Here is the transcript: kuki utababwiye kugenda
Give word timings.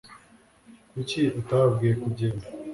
kuki 0.91 1.21
utababwiye 1.39 1.93
kugenda 2.03 2.45